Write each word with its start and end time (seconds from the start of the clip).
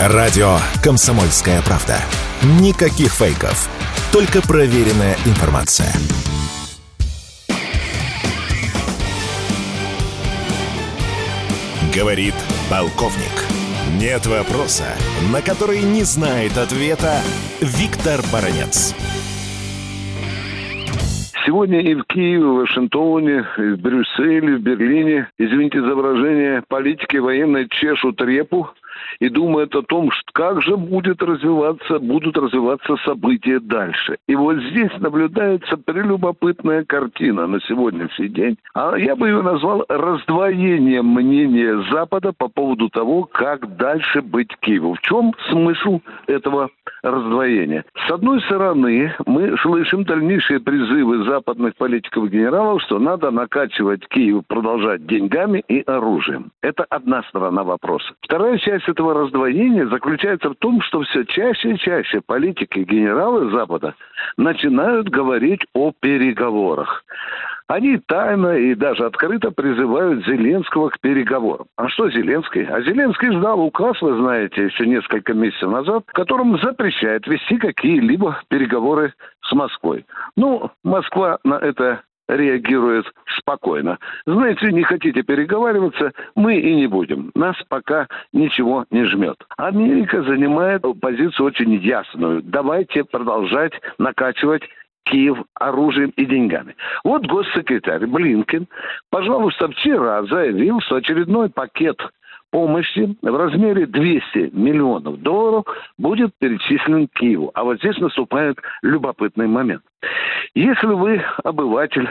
Радио 0.00 0.58
«Комсомольская 0.80 1.60
правда». 1.62 2.00
Никаких 2.60 3.12
фейков. 3.12 3.68
Только 4.12 4.40
проверенная 4.40 5.16
информация. 5.26 5.92
Говорит 11.92 12.34
полковник. 12.70 13.44
Нет 13.96 14.24
вопроса, 14.26 14.86
на 15.32 15.42
который 15.42 15.82
не 15.82 16.04
знает 16.04 16.56
ответа 16.58 17.20
Виктор 17.60 18.22
Баранец. 18.32 18.94
Сегодня 21.48 21.80
и 21.80 21.94
в 21.94 22.04
Киеве, 22.04 22.44
в 22.44 22.56
Вашингтоне, 22.56 23.42
и 23.56 23.70
в 23.70 23.80
Брюсселе, 23.80 24.56
в 24.56 24.60
Берлине, 24.60 25.30
извините 25.38 25.80
за 25.80 25.94
выражение, 25.94 26.62
политики 26.68 27.16
военной 27.16 27.66
чешут 27.70 28.20
репу 28.20 28.68
и 29.20 29.28
думают 29.28 29.74
о 29.74 29.82
том, 29.82 30.10
как 30.32 30.62
же 30.62 30.76
будет 30.76 31.22
развиваться, 31.22 31.98
будут 31.98 32.36
развиваться 32.36 32.96
события 33.04 33.60
дальше. 33.60 34.18
И 34.26 34.34
вот 34.34 34.56
здесь 34.58 34.90
наблюдается 34.98 35.76
прелюбопытная 35.76 36.84
картина 36.84 37.46
на 37.46 37.60
сегодняшний 37.60 38.28
день. 38.28 38.58
А 38.74 38.96
я 38.96 39.16
бы 39.16 39.28
ее 39.28 39.42
назвал 39.42 39.84
раздвоением 39.88 41.06
мнения 41.06 41.82
Запада 41.90 42.32
по 42.36 42.48
поводу 42.48 42.88
того, 42.88 43.24
как 43.24 43.76
дальше 43.76 44.22
быть 44.22 44.54
Киеву. 44.60 44.94
В 44.94 45.00
чем 45.00 45.32
смысл 45.50 46.00
этого 46.26 46.68
раздвоения? 47.02 47.84
С 48.06 48.10
одной 48.10 48.40
стороны, 48.42 49.14
мы 49.26 49.56
слышим 49.62 50.04
дальнейшие 50.04 50.60
призывы 50.60 51.24
западных 51.38 51.76
политиков 51.76 52.24
и 52.24 52.28
генералов, 52.28 52.82
что 52.82 52.98
надо 52.98 53.30
накачивать 53.30 54.06
Киев, 54.08 54.42
продолжать 54.46 55.06
деньгами 55.06 55.62
и 55.68 55.82
оружием. 55.82 56.50
Это 56.62 56.84
одна 56.90 57.22
сторона 57.28 57.62
вопроса. 57.62 58.12
Вторая 58.22 58.58
часть 58.58 58.88
этого 58.88 59.14
раздвоения 59.14 59.86
заключается 59.86 60.50
в 60.50 60.56
том, 60.56 60.80
что 60.82 61.02
все 61.02 61.24
чаще 61.24 61.72
и 61.72 61.78
чаще 61.78 62.20
политики 62.20 62.80
и 62.80 62.84
генералы 62.84 63.50
Запада 63.50 63.94
начинают 64.36 65.08
говорить 65.08 65.64
о 65.74 65.92
переговорах. 66.00 67.04
Они 67.68 67.98
тайно 68.06 68.56
и 68.56 68.74
даже 68.74 69.04
открыто 69.04 69.50
призывают 69.50 70.24
Зеленского 70.24 70.88
к 70.88 71.00
переговорам. 71.00 71.66
А 71.76 71.88
что 71.90 72.10
Зеленский? 72.10 72.64
А 72.64 72.80
Зеленский 72.80 73.30
ждал 73.30 73.60
указ, 73.60 74.00
вы 74.00 74.16
знаете, 74.16 74.64
еще 74.64 74.86
несколько 74.86 75.34
месяцев 75.34 75.70
назад, 75.70 76.04
которым 76.06 76.58
запрещает 76.60 77.26
вести 77.26 77.58
какие-либо 77.58 78.40
переговоры 78.48 79.12
с 79.42 79.52
Москвой. 79.52 80.06
Ну, 80.34 80.70
Москва 80.82 81.38
на 81.44 81.56
это 81.56 82.00
реагирует 82.26 83.06
спокойно. 83.38 83.98
Знаете, 84.26 84.72
не 84.72 84.82
хотите 84.82 85.22
переговариваться, 85.22 86.12
мы 86.34 86.56
и 86.56 86.74
не 86.74 86.86
будем. 86.86 87.30
Нас 87.34 87.56
пока 87.68 88.06
ничего 88.32 88.86
не 88.90 89.04
жмет. 89.04 89.36
Америка 89.58 90.22
занимает 90.22 90.82
позицию 91.00 91.46
очень 91.46 91.74
ясную. 91.74 92.42
Давайте 92.42 93.04
продолжать 93.04 93.72
накачивать 93.98 94.62
Киев 95.08 95.38
оружием 95.54 96.10
и 96.16 96.24
деньгами. 96.24 96.76
Вот 97.04 97.26
госсекретарь 97.26 98.06
Блинкен, 98.06 98.66
пожалуйста, 99.10 99.68
вчера 99.68 100.22
заявил, 100.24 100.80
что 100.80 100.96
очередной 100.96 101.48
пакет 101.48 101.98
помощи 102.50 103.16
в 103.20 103.36
размере 103.36 103.86
200 103.86 104.50
миллионов 104.52 105.20
долларов 105.20 105.64
будет 105.98 106.32
перечислен 106.38 107.08
Киеву. 107.08 107.50
А 107.54 107.64
вот 107.64 107.78
здесь 107.78 107.98
наступает 107.98 108.58
любопытный 108.82 109.46
момент. 109.46 109.82
Если 110.54 110.86
вы 110.86 111.22
обыватель 111.44 112.08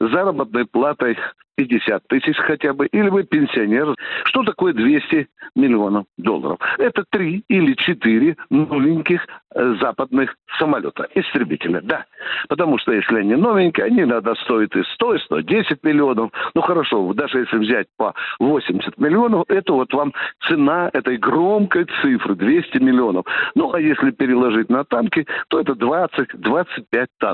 с 0.00 0.10
заработной 0.10 0.66
платой 0.66 1.16
50 1.58 2.06
тысяч 2.06 2.36
хотя 2.36 2.72
бы, 2.72 2.86
или 2.86 3.08
вы 3.08 3.24
пенсионер, 3.24 3.94
что 4.26 4.44
такое 4.44 4.72
200 4.72 5.28
миллионов 5.56 6.06
долларов? 6.16 6.58
Это 6.78 7.04
три 7.10 7.44
или 7.48 7.74
четыре 7.74 8.36
новеньких 8.48 9.26
э, 9.54 9.74
западных 9.80 10.36
самолета, 10.56 11.08
истребителя, 11.16 11.80
да. 11.82 12.06
Потому 12.48 12.78
что 12.78 12.92
если 12.92 13.16
они 13.16 13.34
новенькие, 13.34 13.86
они 13.86 14.02
иногда 14.02 14.36
стоят 14.36 14.76
и 14.76 14.84
100, 14.84 15.14
и 15.14 15.18
110 15.18 15.82
миллионов. 15.82 16.30
Ну 16.54 16.60
хорошо, 16.60 17.12
даже 17.12 17.40
если 17.40 17.58
взять 17.58 17.88
по 17.96 18.14
80 18.38 18.96
миллионов, 18.98 19.44
это 19.48 19.72
вот 19.72 19.92
вам 19.92 20.12
цена 20.46 20.90
этой 20.92 21.16
громкой 21.16 21.86
цифры, 22.00 22.36
200 22.36 22.78
миллионов. 22.78 23.26
Ну 23.56 23.72
а 23.72 23.80
если 23.80 24.12
переложить 24.12 24.68
на 24.68 24.84
танки, 24.84 25.26
то 25.48 25.58
это 25.58 25.72
20-25 25.72 27.06
танков. 27.18 27.27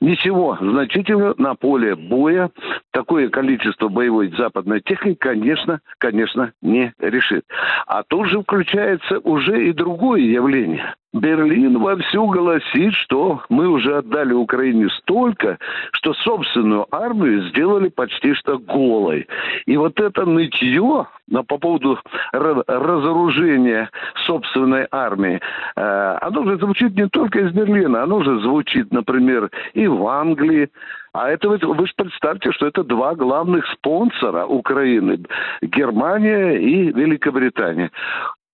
Ничего 0.00 0.56
значительного 0.60 1.34
на 1.38 1.54
поле 1.54 1.94
боя 1.96 2.50
такое 2.92 3.28
количество 3.28 3.88
боевой 3.88 4.32
западной 4.36 4.80
техники, 4.80 5.18
конечно, 5.18 5.80
конечно, 5.98 6.52
не 6.62 6.92
решит. 6.98 7.44
А 7.86 8.02
тут 8.02 8.28
же 8.28 8.42
включается 8.42 9.18
уже 9.20 9.68
и 9.68 9.72
другое 9.72 10.20
явление. 10.20 10.94
Берлин 11.12 11.78
вовсю 11.78 12.26
голосит, 12.26 12.94
что 12.94 13.42
мы 13.48 13.66
уже 13.66 13.98
отдали 13.98 14.32
Украине 14.32 14.88
столько, 15.00 15.58
что 15.92 16.14
собственную 16.14 16.86
армию 16.94 17.48
сделали 17.48 17.88
почти 17.88 18.32
что 18.34 18.58
голой. 18.58 19.26
И 19.66 19.76
вот 19.76 19.98
это 19.98 20.24
нытье 20.24 21.06
по 21.48 21.58
поводу 21.58 21.98
разоружения 22.32 23.90
собственной 24.26 24.86
армии, 24.90 25.40
э, 25.76 26.18
оно 26.20 26.44
же 26.44 26.58
звучит 26.58 26.96
не 26.96 27.08
только 27.08 27.40
из 27.40 27.52
Берлина, 27.52 28.04
оно 28.04 28.22
же 28.22 28.40
звучит, 28.40 28.92
например, 28.92 29.50
и 29.74 29.88
в 29.88 30.06
Англии, 30.06 30.70
а 31.12 31.28
это 31.28 31.48
вы, 31.48 31.58
вы 31.58 31.86
же 31.86 31.92
представьте, 31.96 32.52
что 32.52 32.66
это 32.66 32.84
два 32.84 33.14
главных 33.14 33.66
спонсора 33.66 34.46
Украины– 34.46 35.18
Германия 35.62 36.52
и 36.52 36.92
Великобритания. 36.92 37.90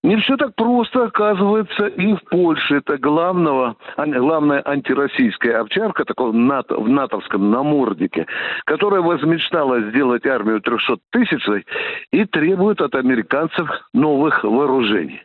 Не 0.07 0.19
все 0.19 0.37
так 0.37 0.55
просто, 0.55 1.07
оказывается, 1.07 1.87
и 1.89 2.15
в 2.15 2.23
Польше. 2.31 2.77
Это 2.77 2.97
главного, 2.97 3.75
главная 3.97 4.63
антироссийская 4.65 5.59
овчарка 5.59 6.05
такого 6.05 6.31
НАТО, 6.31 6.77
в 6.77 6.89
натовском 6.89 7.51
наморднике, 7.51 8.25
которая 8.67 9.01
возмечтала 9.01 9.81
сделать 9.91 10.25
армию 10.25 10.61
300 10.61 10.99
тысячной 11.11 11.67
и 12.13 12.25
требует 12.25 12.81
от 12.83 12.95
американцев 12.95 13.69
новых 13.93 14.45
вооружений. 14.45 15.23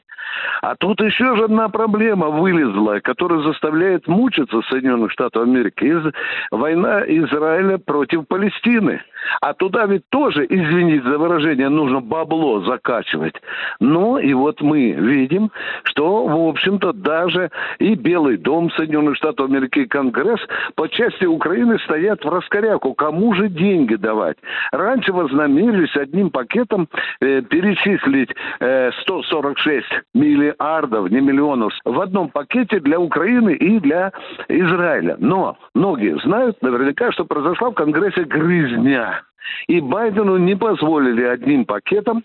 А 0.61 0.75
тут 0.75 1.01
еще 1.01 1.35
же 1.35 1.45
одна 1.45 1.69
проблема 1.69 2.29
вылезла, 2.29 2.99
которая 2.99 3.41
заставляет 3.41 4.07
мучиться 4.07 4.61
Соединенных 4.69 5.11
Штатов 5.11 5.43
Америки. 5.43 5.83
Из, 5.83 6.13
война 6.51 7.01
Израиля 7.07 7.77
против 7.77 8.27
Палестины. 8.27 9.01
А 9.41 9.53
туда 9.53 9.85
ведь 9.85 10.03
тоже, 10.09 10.45
извините 10.47 11.07
за 11.07 11.17
выражение, 11.17 11.69
нужно 11.69 12.01
бабло 12.01 12.61
закачивать. 12.61 13.35
Ну 13.79 14.17
и 14.17 14.33
вот 14.33 14.61
мы 14.61 14.91
видим, 14.91 15.51
что, 15.83 16.25
в 16.25 16.47
общем-то, 16.49 16.93
даже 16.93 17.49
и 17.79 17.95
Белый 17.95 18.37
дом 18.37 18.71
Соединенных 18.71 19.15
Штатов 19.15 19.49
Америки 19.49 19.79
и 19.79 19.87
Конгресс 19.87 20.39
по 20.75 20.87
части 20.87 21.25
Украины 21.25 21.79
стоят 21.79 22.23
в 22.23 22.29
раскоряку. 22.29 22.93
Кому 22.93 23.33
же 23.33 23.49
деньги 23.49 23.95
давать? 23.95 24.37
Раньше 24.71 25.13
вознамерились 25.13 25.95
одним 25.95 26.29
пакетом 26.29 26.87
э, 27.19 27.41
перечислить 27.41 28.29
э, 28.59 28.91
146 29.01 29.87
миллиардов, 30.13 30.50
не 30.59 31.21
миллионов, 31.21 31.73
в 31.85 31.99
одном 31.99 32.29
пакете 32.29 32.79
для 32.79 32.99
Украины 32.99 33.53
и 33.53 33.79
для 33.79 34.11
Израиля. 34.47 35.17
Но 35.19 35.57
многие 35.73 36.17
знают 36.19 36.61
наверняка, 36.61 37.11
что 37.11 37.25
произошла 37.25 37.71
в 37.71 37.75
Конгрессе 37.75 38.23
грызня. 38.23 39.23
И 39.67 39.81
Байдену 39.81 40.37
не 40.37 40.55
позволили 40.55 41.23
одним 41.23 41.65
пакетом 41.65 42.23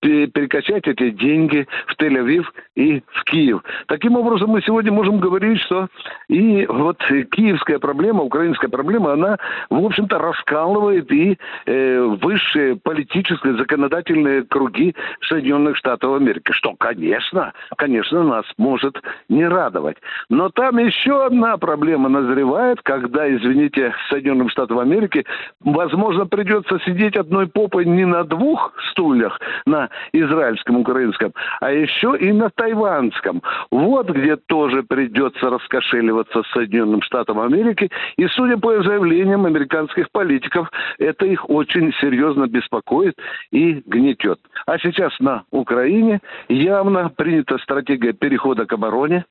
перекачать 0.00 0.86
эти 0.86 1.10
деньги 1.10 1.66
в 1.86 2.00
Тель-Авив 2.00 2.44
и 2.76 3.02
в 3.12 3.24
Киев. 3.24 3.62
Таким 3.86 4.16
образом, 4.16 4.50
мы 4.50 4.62
сегодня 4.62 4.92
можем 4.92 5.18
говорить, 5.18 5.60
что 5.62 5.88
и 6.28 6.66
вот 6.66 6.98
киевская 7.32 7.78
проблема, 7.78 8.22
украинская 8.22 8.70
проблема, 8.70 9.12
она, 9.12 9.38
в 9.70 9.84
общем-то, 9.84 10.18
раскалывает 10.18 11.10
и 11.10 11.38
э, 11.66 12.00
высшие 12.22 12.76
политические, 12.76 13.56
законодательные 13.56 14.44
круги 14.44 14.94
Соединенных 15.22 15.76
Штатов 15.76 16.16
Америки, 16.16 16.52
что, 16.52 16.74
конечно, 16.74 17.52
конечно, 17.76 18.22
нас 18.22 18.44
может 18.56 19.00
не 19.28 19.46
радовать. 19.46 19.96
Но 20.28 20.48
там 20.50 20.78
еще 20.78 21.24
одна 21.24 21.56
проблема 21.56 22.08
назревает, 22.08 22.80
когда, 22.82 23.28
извините, 23.34 23.94
Соединенным 24.10 24.48
Штатам 24.48 24.78
Америки, 24.78 25.24
возможно, 25.60 26.26
придется 26.26 26.78
сидеть 26.84 27.16
одной 27.16 27.46
попой 27.46 27.84
не 27.84 28.04
на 28.04 28.24
двух 28.24 28.72
стульях, 28.90 29.40
на 29.66 29.87
израильском, 30.12 30.76
украинском, 30.76 31.32
а 31.60 31.70
еще 31.70 32.16
и 32.18 32.32
на 32.32 32.50
тайванском. 32.50 33.42
Вот 33.70 34.10
где 34.10 34.36
тоже 34.36 34.82
придется 34.82 35.50
раскошеливаться 35.50 36.42
Соединенным 36.52 37.02
Штатам 37.02 37.40
Америки. 37.40 37.90
И, 38.16 38.26
судя 38.28 38.56
по 38.58 38.82
заявлениям 38.82 39.46
американских 39.46 40.10
политиков, 40.10 40.70
это 40.98 41.26
их 41.26 41.48
очень 41.48 41.92
серьезно 42.00 42.46
беспокоит 42.46 43.14
и 43.50 43.82
гнетет. 43.86 44.38
А 44.66 44.78
сейчас 44.78 45.12
на 45.20 45.44
Украине 45.50 46.20
явно 46.48 47.08
принята 47.08 47.58
стратегия 47.58 48.12
перехода 48.12 48.66
к 48.66 48.72
обороне. 48.72 49.24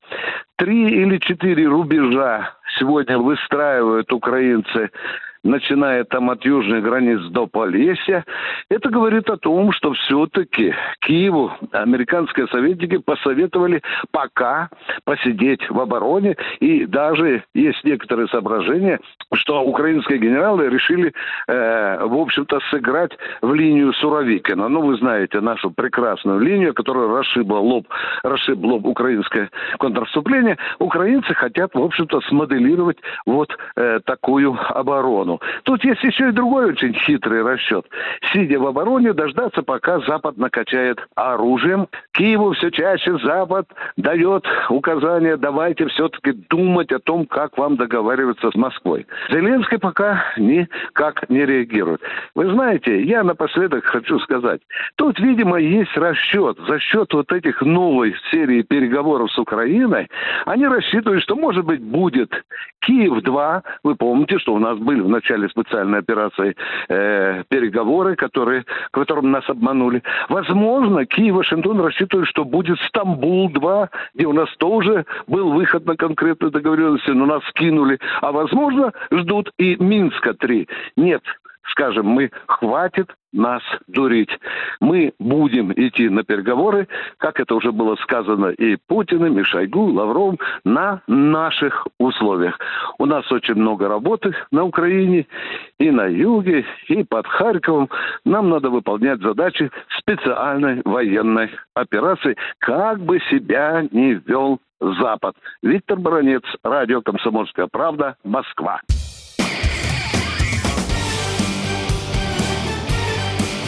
Три 0.56 0.88
или 0.88 1.18
четыре 1.18 1.66
рубежа 1.66 2.54
сегодня 2.78 3.18
выстраивают 3.18 4.12
украинцы 4.12 4.90
начиная 5.42 6.04
там 6.04 6.30
от 6.30 6.44
южных 6.44 6.82
границ 6.82 7.20
до 7.30 7.46
Полесья, 7.46 8.24
это 8.70 8.88
говорит 8.88 9.30
о 9.30 9.36
том, 9.36 9.72
что 9.72 9.92
все-таки 9.92 10.74
Киеву 11.00 11.52
американские 11.72 12.46
советники 12.48 12.98
посоветовали 12.98 13.82
пока 14.10 14.68
посидеть 15.04 15.68
в 15.70 15.80
обороне, 15.80 16.36
и 16.60 16.86
даже 16.86 17.44
есть 17.54 17.84
некоторые 17.84 18.28
соображения, 18.28 19.00
что 19.34 19.62
украинские 19.62 20.18
генералы 20.18 20.68
решили, 20.68 21.12
э, 21.46 22.04
в 22.04 22.14
общем-то, 22.14 22.60
сыграть 22.70 23.12
в 23.42 23.52
линию 23.54 23.92
Суровикина. 23.92 24.68
Ну, 24.68 24.82
вы 24.82 24.96
знаете 24.96 25.40
нашу 25.40 25.70
прекрасную 25.70 26.40
линию, 26.40 26.74
которая 26.74 27.08
расшибла 27.08 27.58
лоб, 27.58 27.86
расшиб 28.22 28.62
лоб 28.64 28.86
украинское 28.86 29.50
контрнаступление. 29.78 30.56
Украинцы 30.78 31.34
хотят, 31.34 31.74
в 31.74 31.82
общем-то, 31.82 32.20
смоделировать 32.22 32.98
вот 33.26 33.56
э, 33.76 34.00
такую 34.04 34.56
оборону. 34.70 35.27
Тут 35.64 35.84
есть 35.84 36.02
еще 36.02 36.28
и 36.28 36.32
другой 36.32 36.66
очень 36.66 36.94
хитрый 36.94 37.42
расчет. 37.42 37.86
Сидя 38.32 38.58
в 38.58 38.66
обороне, 38.66 39.12
дождаться, 39.12 39.62
пока 39.62 40.00
Запад 40.00 40.38
накачает 40.38 40.98
оружием. 41.14 41.88
Киеву 42.12 42.52
все 42.52 42.70
чаще 42.70 43.18
Запад 43.18 43.68
дает 43.96 44.44
указания, 44.70 45.36
давайте 45.36 45.86
все-таки 45.88 46.32
думать 46.48 46.90
о 46.92 46.98
том, 46.98 47.26
как 47.26 47.58
вам 47.58 47.76
договариваться 47.76 48.50
с 48.50 48.54
Москвой. 48.54 49.06
Зеленский 49.30 49.78
пока 49.78 50.24
никак 50.36 51.28
не 51.28 51.44
реагирует. 51.44 52.00
Вы 52.34 52.50
знаете, 52.52 53.02
я 53.02 53.22
напоследок 53.22 53.84
хочу 53.84 54.18
сказать, 54.20 54.60
тут, 54.96 55.18
видимо, 55.18 55.58
есть 55.58 55.96
расчет. 55.96 56.58
За 56.66 56.78
счет 56.78 57.12
вот 57.12 57.32
этих 57.32 57.60
новой 57.62 58.14
серии 58.30 58.62
переговоров 58.62 59.30
с 59.32 59.38
Украиной, 59.38 60.08
они 60.46 60.66
рассчитывают, 60.66 61.22
что, 61.22 61.36
может 61.36 61.64
быть, 61.64 61.80
будет 61.80 62.32
Киев-2. 62.80 63.62
Вы 63.84 63.94
помните, 63.94 64.38
что 64.38 64.54
у 64.54 64.58
нас 64.58 64.78
были 64.78 65.00
в 65.00 65.08
начале 65.08 65.48
специальной 65.48 65.98
операции 65.98 66.56
э, 66.88 67.44
переговоры, 67.48 68.16
которые, 68.16 68.64
которым 68.90 69.30
нас 69.30 69.48
обманули. 69.48 70.02
Возможно, 70.28 71.06
Киев 71.06 71.28
и 71.28 71.30
Вашингтон 71.30 71.80
рассчитывают, 71.80 72.28
что 72.28 72.44
будет 72.44 72.78
Стамбул-2, 72.88 73.88
где 74.14 74.26
у 74.26 74.32
нас 74.32 74.48
тоже 74.56 75.04
был 75.26 75.52
выход 75.52 75.84
на 75.84 75.94
конкретные 75.94 76.50
договоренности, 76.50 77.10
но 77.10 77.26
нас 77.26 77.42
скинули. 77.50 77.98
А 78.22 78.32
возможно, 78.32 78.92
ждут 79.10 79.52
и 79.58 79.76
Минска-3. 79.76 80.68
Нет, 80.96 81.22
скажем, 81.70 82.06
мы 82.06 82.30
хватит 82.46 83.10
нас 83.32 83.62
дурить. 83.86 84.30
Мы 84.80 85.12
будем 85.18 85.72
идти 85.72 86.08
на 86.08 86.24
переговоры, 86.24 86.88
как 87.18 87.40
это 87.40 87.54
уже 87.54 87.72
было 87.72 87.96
сказано 87.96 88.46
и 88.46 88.76
Путиным, 88.86 89.38
и 89.38 89.42
Шойгу, 89.42 89.92
Лавровым, 89.92 90.38
на 90.64 91.02
наших 91.06 91.86
условиях. 91.98 92.58
У 92.98 93.06
нас 93.06 93.30
очень 93.30 93.54
много 93.54 93.88
работы 93.88 94.34
на 94.50 94.64
Украине, 94.64 95.26
и 95.78 95.90
на 95.90 96.06
юге, 96.06 96.64
и 96.88 97.04
под 97.04 97.26
Харьковом. 97.26 97.90
Нам 98.24 98.48
надо 98.48 98.70
выполнять 98.70 99.20
задачи 99.20 99.70
специальной 99.98 100.80
военной 100.84 101.50
операции, 101.74 102.36
как 102.58 103.00
бы 103.00 103.20
себя 103.30 103.86
не 103.92 104.14
вел 104.14 104.58
Запад. 104.80 105.34
Виктор 105.62 105.98
Баранец, 105.98 106.44
радио 106.62 107.02
«Комсомольская 107.02 107.68
правда», 107.70 108.16
Москва. 108.24 108.80